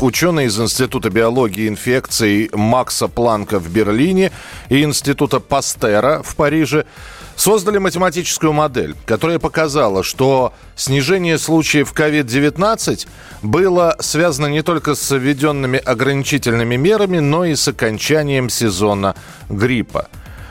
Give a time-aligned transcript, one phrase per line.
[0.00, 4.30] Ученые из Института биологии и инфекций Макса Планка в Берлине
[4.68, 6.86] и Института Пастера в Париже
[7.34, 13.08] создали математическую модель, которая показала, что снижение случаев COVID-19
[13.42, 19.16] было связано не только с введенными ограничительными мерами, но и с окончанием сезона
[19.48, 20.08] гриппа.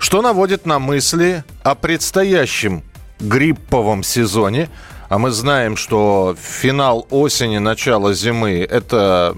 [0.00, 2.82] Что наводит на мысли о предстоящем
[3.20, 4.68] грипповом сезоне–
[5.08, 9.34] а мы знаем, что финал осени, начало зимы– это,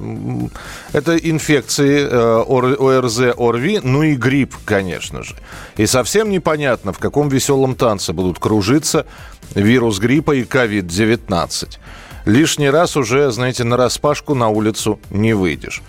[0.93, 2.45] это инфекции э,
[2.79, 5.35] ОРЗ, ОРВИ, ну и грипп, конечно же.
[5.77, 9.07] И совсем непонятно, в каком веселом танце будут кружиться
[9.55, 11.79] вирус гриппа и COVID-19
[12.25, 15.83] лишний раз уже, знаете, на распашку на улицу не выйдешь.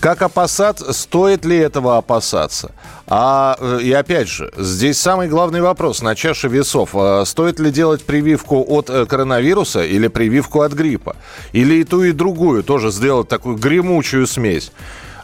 [0.00, 0.92] Как опасаться?
[0.92, 2.72] Стоит ли этого опасаться?
[3.06, 6.90] А, э, и опять же, здесь самый главный вопрос на чаше весов.
[6.94, 11.16] А стоит ли делать прививку от э, коронавируса или прививку от гриппа?
[11.52, 14.70] Или и ту, и другую тоже сделать такую гремучую смесь?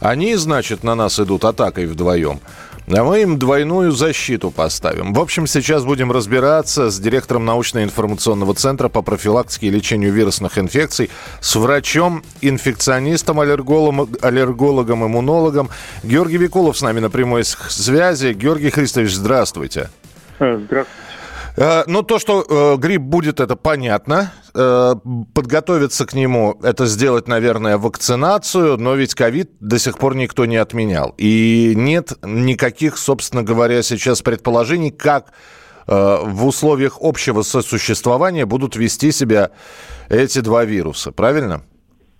[0.00, 2.40] Они, значит, на нас идут атакой вдвоем.
[2.94, 5.14] А мы им двойную защиту поставим.
[5.14, 11.10] В общем, сейчас будем разбираться с директором научно-информационного центра по профилактике и лечению вирусных инфекций,
[11.40, 15.70] с врачом, инфекционистом, аллергологом, аллергологом иммунологом.
[16.02, 18.34] Георгий Викулов с нами на прямой связи.
[18.34, 19.88] Георгий Христович, здравствуйте.
[20.38, 20.86] Здравствуйте.
[21.56, 24.32] Э, ну, то, что э, грипп будет, это понятно.
[24.54, 24.96] Э,
[25.32, 30.56] подготовиться к нему, это сделать, наверное, вакцинацию, но ведь ковид до сих пор никто не
[30.56, 31.14] отменял.
[31.16, 35.32] И нет никаких, собственно говоря, сейчас предположений, как
[35.86, 39.52] э, в условиях общего сосуществования будут вести себя
[40.10, 41.12] эти два вируса.
[41.12, 41.62] Правильно?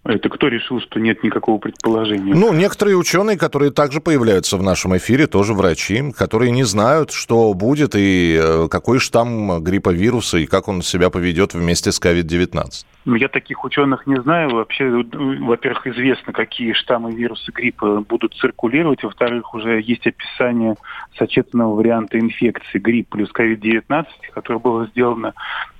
[0.04, 2.34] Это кто решил, что нет никакого предположения?
[2.34, 7.54] Ну, некоторые ученые, которые также появляются в нашем эфире, тоже врачи, которые не знают, что
[7.54, 12.84] будет и э, какой штамм гриппа вируса и как он себя поведет вместе с COVID-19.
[13.04, 14.50] Ну, я таких ученых не знаю.
[14.50, 19.04] Вообще, во-первых, известно, какие штаммы вируса гриппа будут циркулировать.
[19.04, 20.74] Во-вторых, уже есть описание
[21.16, 25.71] сочетанного варианта инфекции грипп плюс COVID-19, которое было сделано Э,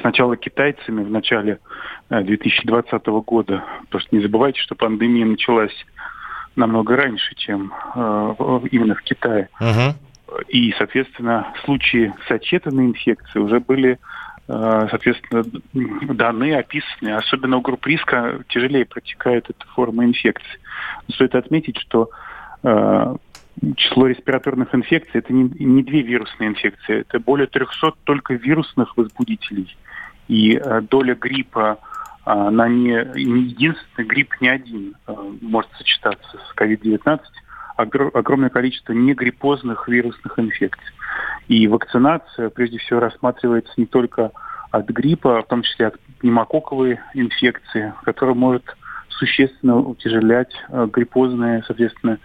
[0.00, 1.58] сначала китайцами в начале
[2.10, 3.64] 2020 э, года.
[3.86, 5.74] Потому что не забывайте, что пандемия началась
[6.54, 8.34] намного раньше, чем э,
[8.70, 9.48] именно в Китае.
[9.60, 9.94] Uh-huh.
[10.48, 13.98] И, соответственно, случаи сочетанной инфекции уже были
[14.48, 15.42] соответственно,
[16.14, 17.16] даны, описаны.
[17.16, 20.60] Особенно у групп риска тяжелее протекает эта форма инфекции.
[21.10, 22.10] Стоит отметить, что
[23.76, 29.76] число респираторных инфекций это не, не две вирусные инфекции, это более 300 только вирусных возбудителей.
[30.28, 31.78] И э, доля гриппа
[32.26, 37.20] э, на не, не единственный грипп не один э, может сочетаться с COVID-19,
[37.76, 40.92] огр, огромное количество негриппозных вирусных инфекций.
[41.48, 44.32] И вакцинация прежде всего рассматривается не только
[44.70, 48.64] от гриппа, а в том числе от пневмококковой инфекции, которая может
[49.08, 52.18] существенно утяжелять э, гриппозные, соответственно,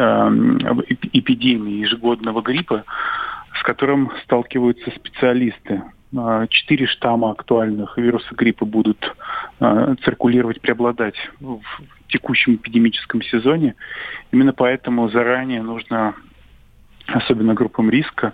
[0.00, 2.84] эпидемии ежегодного гриппа,
[3.58, 5.82] с которым сталкиваются специалисты.
[6.16, 9.14] Э, четыре штамма актуальных вируса гриппа будут
[9.60, 11.60] э, циркулировать, преобладать в
[12.08, 13.74] текущем эпидемическом сезоне.
[14.32, 16.14] Именно поэтому заранее нужно
[17.06, 18.32] особенно группам риска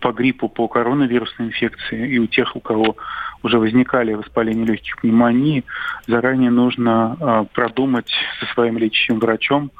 [0.00, 2.96] по гриппу, по коронавирусной инфекции и у тех, у кого
[3.42, 5.64] уже возникали воспаления легких пневмонии,
[6.06, 9.70] заранее нужно э, продумать со своим лечащим врачом,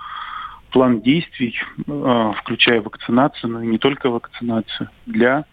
[0.70, 1.54] план действий,
[1.86, 5.44] э, включая вакцинацию, но и не только вакцинацию, для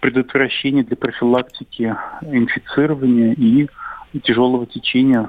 [0.00, 3.68] предотвращения, для профилактики инфицирования и
[4.22, 5.28] тяжелого течения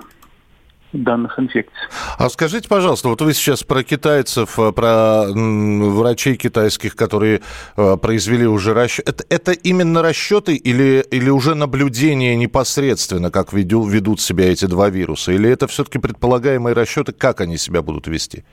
[0.93, 1.77] данных инфекций.
[2.17, 7.41] А скажите, пожалуйста, вот вы сейчас про китайцев, э, про врачей китайских, которые
[7.75, 9.07] э, произвели уже расчет.
[9.07, 14.89] Это, это именно расчеты или, или уже наблюдение непосредственно, как веду, ведут себя эти два
[14.89, 15.33] вируса?
[15.33, 18.43] Или это все-таки предполагаемые расчеты, как они себя будут вести?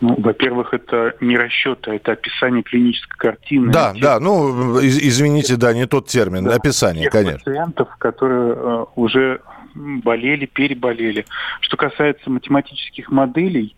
[0.00, 3.72] Ну, во-первых, это не расчеты, это описание клинической картины.
[3.72, 7.38] Да, тех, да, ну, извините, да, не тот термин, да, описание, тех конечно.
[7.38, 9.40] пациентов, которые э, уже
[9.74, 11.26] болели, переболели.
[11.60, 13.74] Что касается математических моделей,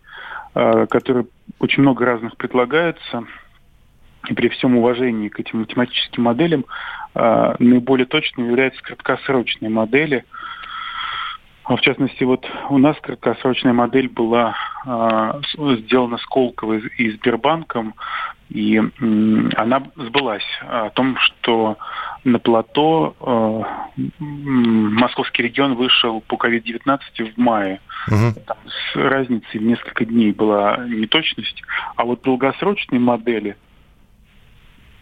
[0.53, 1.25] э, которые
[1.59, 3.23] очень много разных предлагаются,
[4.27, 6.65] и при всем уважении к этим математическим моделям,
[7.15, 10.23] э, наиболее точными являются краткосрочные модели–
[11.63, 14.55] В частности, вот у нас краткосрочная модель была
[14.85, 15.41] э,
[15.79, 17.93] сделана Сколково и Сбербанком,
[18.49, 21.77] и э, она сбылась о том, что
[22.23, 27.79] на плато э, московский регион вышел по COVID-19 в мае.
[28.07, 28.41] Угу.
[28.45, 31.61] Там с разницей в несколько дней была неточность.
[31.95, 33.55] А вот долгосрочные модели,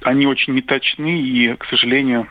[0.01, 2.27] они очень неточны и, к сожалению,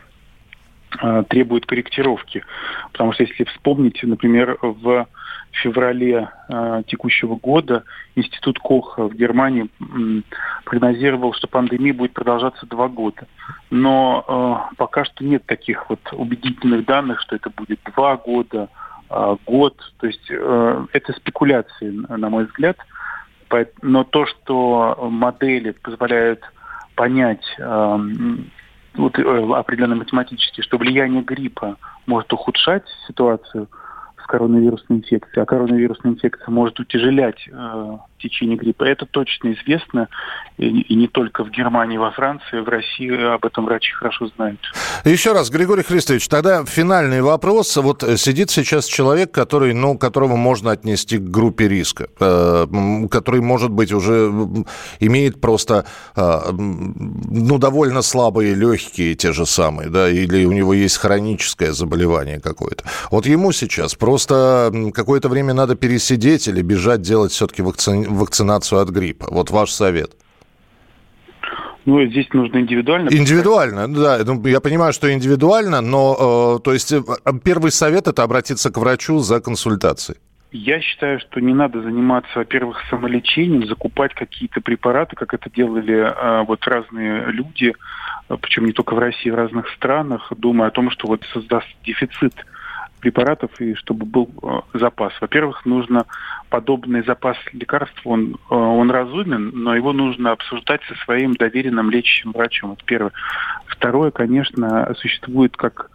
[1.03, 2.45] э, требуют корректировки.
[2.93, 5.07] Потому что если вспомните, например, в
[5.53, 10.23] феврале э, текущего года Институт Коха в Германии э,
[10.65, 13.27] прогнозировал, что пандемия будет продолжаться два года.
[13.71, 18.69] Но э, пока что нет таких вот убедительных данных, что это будет два года,
[19.11, 19.77] э, год.
[19.99, 22.77] То есть э, это спекуляции, на мой взгляд.
[23.81, 26.43] Но то, что модели позволяют
[26.95, 27.99] понять э,
[28.99, 29.23] вот, э,
[29.55, 33.69] определенно математически, что влияние гриппа может ухудшать ситуацию–
[34.29, 38.85] коронавирусной инфекции, а коронавирусная инфекция может утяжелять э, течение гриппа.
[38.85, 40.09] Это точно известно,
[40.59, 44.61] и, не только в Германии, во Франции, в России об этом врачи хорошо знают.
[45.05, 47.77] Еще раз, Григорий Христович, тогда финальный вопрос.
[47.77, 52.67] Вот сидит сейчас человек, который, ну, которого можно отнести к группе риска, э,
[53.11, 54.33] который, может быть, уже
[55.01, 55.87] имеет просто,
[56.17, 62.41] э, ну, довольно слабые легкие те же самые, да, или у него есть хроническое заболевание
[62.41, 62.85] какое-то.
[63.11, 68.89] Вот ему сейчас просто какое-то время надо пересидеть или бежать делать все-таки вакци вакцинацию от
[68.91, 69.27] гриппа?
[69.31, 70.13] Вот ваш совет.
[71.87, 73.09] Ну, здесь нужно индивидуально.
[73.09, 74.19] Индивидуально, да.
[74.25, 77.03] Ну, я понимаю, что индивидуально, но, э, то есть, э,
[77.43, 80.19] первый совет– это обратиться к врачу за консультацией.
[80.51, 86.45] Я считаю, что не надо заниматься, во-первых, самолечением, закупать какие-то препараты, как это делали э,
[86.47, 87.75] вот разные люди,
[88.29, 91.67] э, причем не только в России, в разных странах, думая о том, что вот создаст
[91.85, 92.35] дефицит
[92.99, 95.13] препаратов и чтобы был э, запас.
[95.21, 96.07] Во-первых, нужно
[96.51, 102.33] подобный запас лекарств, он, э, он разумен, но его нужно обсуждать со своим доверенным лечащим
[102.33, 102.73] врачом.
[102.73, 103.13] Это первое.
[103.67, 105.91] Второе, конечно, существует как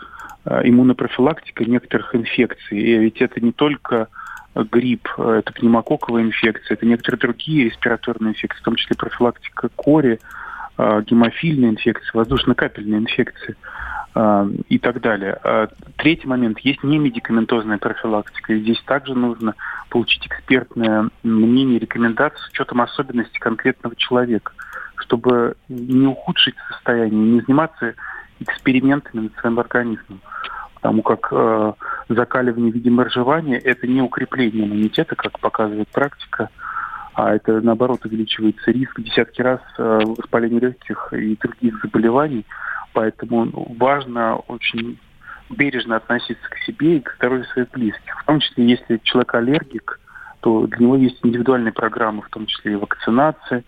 [0.45, 2.79] э, иммунопрофилактика некоторых инфекций.
[2.79, 4.07] И ведь это не только
[4.55, 10.19] грипп, это пневмококковая инфекция, это некоторые другие респираторные инфекции, в том числе профилактика кори,
[10.77, 13.55] гемофильная инфекция, воздушно-капельная инфекция.
[14.15, 15.39] А, и так далее.
[15.43, 15.67] А,
[15.97, 16.59] третий момент.
[16.59, 18.53] Есть немедикаментозная профилактика.
[18.53, 19.55] И здесь также нужно
[19.89, 24.53] получить экспертное мнение, рекомендации с учетом особенностей конкретного человека,
[24.97, 27.95] чтобы не ухудшить состояние, не заниматься
[28.39, 30.21] экспериментами над своим организмом.
[30.75, 31.73] Потому как э,
[32.09, 36.49] закаливание в виде моржевания– это не укрепление иммунитета, как показывает практика,
[37.13, 42.45] а это, наоборот, увеличивается риск десятки раз э, воспаления легких и других заболеваний–
[42.93, 44.99] Поэтому важно очень
[45.49, 48.21] бережно относиться к себе и к здоровью своих близких.
[48.21, 49.99] В том числе, если человек аллергик,
[50.39, 53.63] то для него есть индивидуальные программы, в том числе и вакцинации.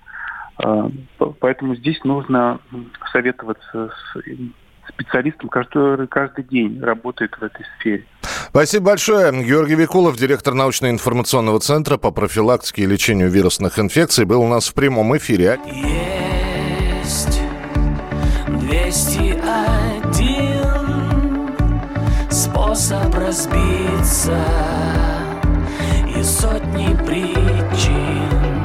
[0.57, 0.89] А,
[1.39, 2.59] поэтому здесь нужно
[3.11, 8.05] советоваться с специалистом, который каждый день работает в этой сфере.
[8.49, 9.31] Спасибо большое.
[9.43, 14.73] Георгий Викулов, директор научно-информационного центра по профилактике и лечению вирусных инфекций, был у нас в
[14.73, 15.59] прямом эфире.
[15.65, 16.25] Yeah.
[18.65, 19.39] 201
[22.29, 24.37] способ разбиться
[26.07, 28.64] и сотни причин.